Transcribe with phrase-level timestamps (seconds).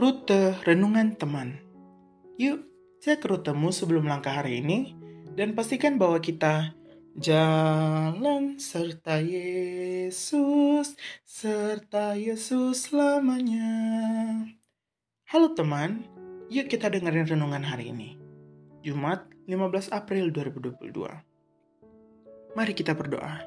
[0.00, 1.60] Rute Renungan Teman
[2.40, 2.64] Yuk,
[3.04, 4.96] cek rutemu sebelum langkah hari ini
[5.36, 6.72] dan pastikan bahwa kita
[7.20, 10.96] jalan serta Yesus,
[11.28, 13.68] serta Yesus selamanya.
[15.28, 16.08] Halo teman,
[16.48, 18.16] yuk kita dengerin renungan hari ini.
[18.80, 22.56] Jumat 15 April 2022.
[22.56, 23.44] Mari kita berdoa.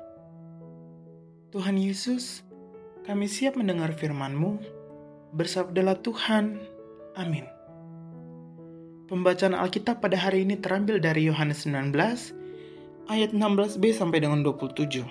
[1.50, 2.46] Tuhan Yesus,
[3.10, 4.73] kami siap mendengar firman-Mu
[5.34, 6.62] Bersabdalah Tuhan.
[7.18, 7.50] Amin.
[9.10, 11.90] Pembacaan Alkitab pada hari ini terambil dari Yohanes 19
[13.10, 15.02] ayat 16b sampai dengan 27.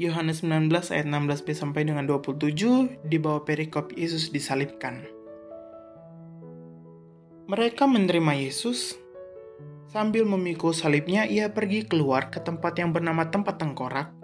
[0.00, 5.04] Yohanes 19 ayat 16b sampai dengan 27 di bawah perikop Yesus disalibkan.
[7.44, 8.96] Mereka menerima Yesus
[9.92, 14.16] sambil memikul salibnya ia pergi keluar ke tempat yang bernama tempat tengkorak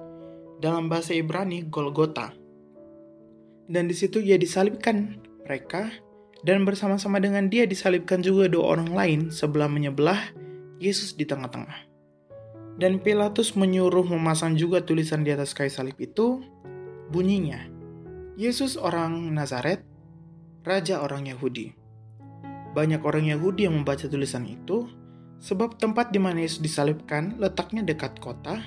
[0.57, 2.44] dalam bahasa Ibrani Golgota
[3.71, 5.89] dan di situ ia disalibkan mereka
[6.45, 10.37] dan bersama-sama dengan dia disalibkan juga dua orang lain sebelah menyebelah
[10.77, 11.89] Yesus di tengah-tengah.
[12.75, 16.43] Dan Pilatus menyuruh memasang juga tulisan di atas kayu salib itu,
[17.09, 17.71] bunyinya,
[18.35, 19.87] Yesus orang Nazaret,
[20.67, 21.71] Raja orang Yahudi.
[22.75, 24.91] Banyak orang Yahudi yang membaca tulisan itu,
[25.39, 28.59] sebab tempat di mana Yesus disalibkan letaknya dekat kota,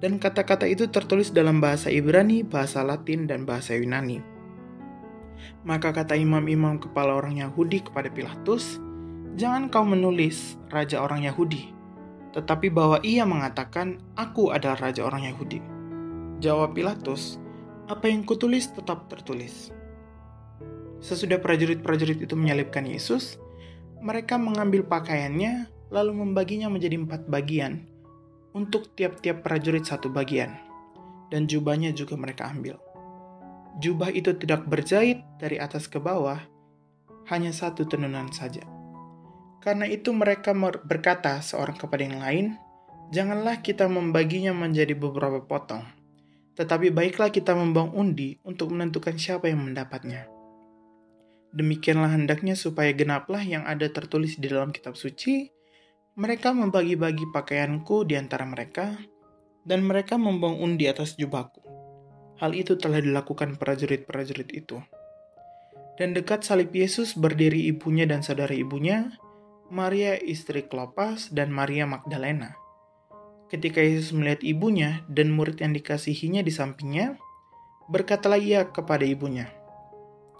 [0.00, 4.20] dan kata-kata itu tertulis dalam bahasa Ibrani, bahasa Latin, dan bahasa Yunani.
[5.64, 8.78] Maka kata imam-imam kepala orang Yahudi kepada Pilatus,
[9.40, 11.72] "Jangan kau menulis raja orang Yahudi,
[12.36, 15.64] tetapi bahwa ia mengatakan, 'Aku adalah raja orang Yahudi.'"
[16.44, 17.40] Jawab Pilatus,
[17.88, 19.72] "Apa yang kutulis tetap tertulis."
[21.00, 23.40] Sesudah prajurit-prajurit itu menyalibkan Yesus,
[24.00, 27.95] mereka mengambil pakaiannya lalu membaginya menjadi empat bagian
[28.56, 30.56] untuk tiap-tiap prajurit satu bagian,
[31.28, 32.80] dan jubahnya juga mereka ambil.
[33.76, 36.40] Jubah itu tidak berjahit dari atas ke bawah,
[37.28, 38.64] hanya satu tenunan saja.
[39.60, 42.46] Karena itu mereka berkata seorang kepada yang lain,
[43.06, 45.86] Janganlah kita membaginya menjadi beberapa potong,
[46.58, 50.26] tetapi baiklah kita membuang undi untuk menentukan siapa yang mendapatnya.
[51.54, 55.54] Demikianlah hendaknya supaya genaplah yang ada tertulis di dalam kitab suci,
[56.16, 58.96] mereka membagi-bagi pakaianku di antara mereka,
[59.68, 61.60] dan mereka membuang undi atas jubahku.
[62.40, 64.80] Hal itu telah dilakukan prajurit-prajurit itu.
[66.00, 69.12] Dan dekat salib Yesus berdiri ibunya dan saudara ibunya,
[69.68, 72.56] Maria istri Klopas dan Maria Magdalena.
[73.52, 77.20] Ketika Yesus melihat ibunya dan murid yang dikasihinya di sampingnya,
[77.92, 79.52] berkatalah ia kepada ibunya,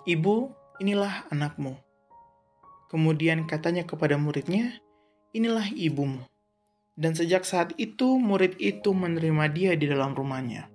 [0.08, 0.48] Ibu,
[0.80, 1.76] inilah anakmu.
[2.88, 4.78] Kemudian katanya kepada muridnya,
[5.36, 6.24] inilah ibumu.
[6.96, 10.72] Dan sejak saat itu murid itu menerima dia di dalam rumahnya.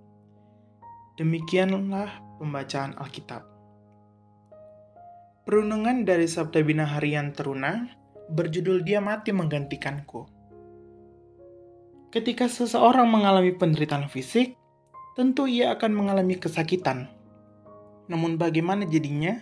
[1.18, 3.42] Demikianlah pembacaan Alkitab.
[5.50, 7.90] Perundungan dari Sabda Bina Harian Teruna
[8.30, 10.30] berjudul Dia Mati Menggantikanku.
[12.14, 14.54] Ketika seseorang mengalami penderitaan fisik,
[15.18, 17.10] tentu ia akan mengalami kesakitan.
[18.06, 19.42] Namun bagaimana jadinya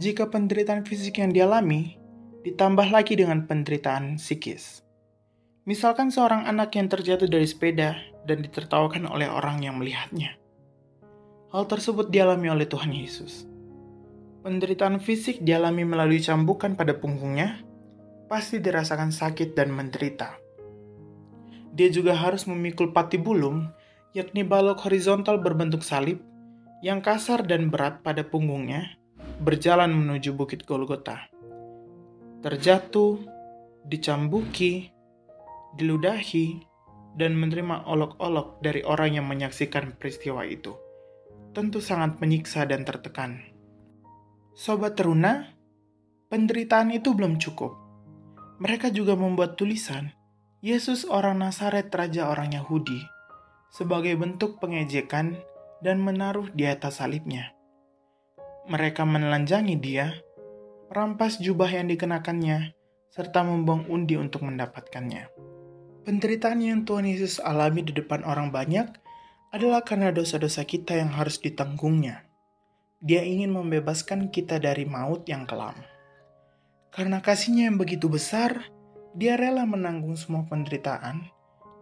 [0.00, 2.00] jika penderitaan fisik yang dialami
[2.44, 4.84] ditambah lagi dengan penderitaan psikis.
[5.64, 7.96] Misalkan seorang anak yang terjatuh dari sepeda
[8.28, 10.36] dan ditertawakan oleh orang yang melihatnya.
[11.56, 13.48] Hal tersebut dialami oleh Tuhan Yesus.
[14.44, 17.64] Penderitaan fisik dialami melalui cambukan pada punggungnya,
[18.28, 20.36] pasti dirasakan sakit dan menderita.
[21.72, 23.72] Dia juga harus memikul patibulum,
[24.12, 26.20] yakni balok horizontal berbentuk salib,
[26.84, 29.00] yang kasar dan berat pada punggungnya,
[29.40, 31.32] berjalan menuju Bukit Golgota
[32.44, 33.24] terjatuh,
[33.88, 34.92] dicambuki,
[35.80, 36.60] diludahi,
[37.16, 40.76] dan menerima olok-olok dari orang yang menyaksikan peristiwa itu.
[41.56, 43.40] Tentu sangat menyiksa dan tertekan.
[44.52, 45.56] Sobat teruna,
[46.28, 47.72] penderitaan itu belum cukup.
[48.60, 50.12] Mereka juga membuat tulisan,
[50.60, 53.00] Yesus orang Nazaret Raja orang Yahudi,
[53.72, 55.40] sebagai bentuk pengejekan
[55.80, 57.56] dan menaruh di atas salibnya.
[58.68, 60.12] Mereka menelanjangi dia
[60.94, 62.70] merampas jubah yang dikenakannya,
[63.10, 65.26] serta membuang undi untuk mendapatkannya.
[66.06, 68.94] Penderitaan yang Tuhan Yesus alami di depan orang banyak
[69.50, 72.30] adalah karena dosa-dosa kita yang harus ditanggungnya.
[73.02, 75.74] Dia ingin membebaskan kita dari maut yang kelam.
[76.94, 78.70] Karena kasihnya yang begitu besar,
[79.18, 81.26] dia rela menanggung semua penderitaan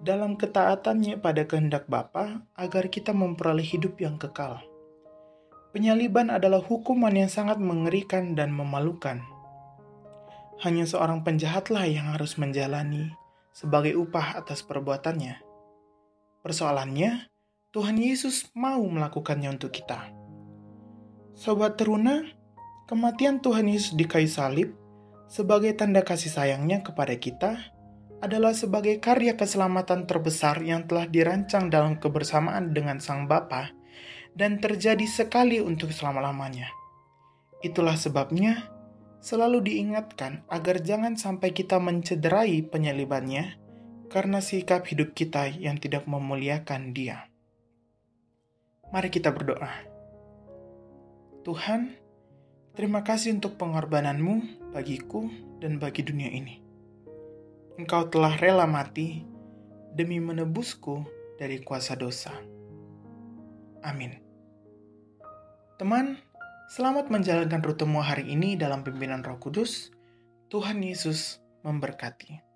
[0.01, 4.72] dalam ketaatannya pada kehendak Bapa agar kita memperoleh hidup yang kekal.
[5.73, 9.25] Penyaliban adalah hukuman yang sangat mengerikan dan memalukan.
[10.61, 13.17] Hanya seorang penjahatlah yang harus menjalani
[13.57, 15.41] sebagai upah atas perbuatannya.
[16.45, 17.33] Persoalannya,
[17.73, 20.13] Tuhan Yesus mau melakukannya untuk kita.
[21.33, 22.21] Sobat teruna,
[22.93, 24.77] Kematian Tuhan Yesus di kayu salib
[25.25, 27.57] sebagai tanda kasih sayangnya kepada kita
[28.21, 33.73] adalah sebagai karya keselamatan terbesar yang telah dirancang dalam kebersamaan dengan Sang Bapa
[34.33, 36.69] dan terjadi sekali untuk selama-lamanya.
[37.61, 38.69] Itulah sebabnya
[39.23, 43.61] selalu diingatkan agar jangan sampai kita mencederai penyalibannya
[44.11, 47.31] karena sikap hidup kita yang tidak memuliakan dia.
[48.93, 49.73] Mari kita berdoa.
[51.43, 52.03] Tuhan,
[52.73, 55.29] Terima kasih untuk pengorbananmu bagiku
[55.61, 56.57] dan bagi dunia ini.
[57.77, 59.29] Engkau telah rela mati
[59.93, 61.05] demi menebusku
[61.37, 62.33] dari kuasa dosa.
[63.83, 64.23] Amin.
[65.83, 66.15] Teman,
[66.71, 69.91] selamat menjalankan rutemu hari ini dalam pimpinan Roh Kudus.
[70.47, 72.52] Tuhan Yesus memberkati.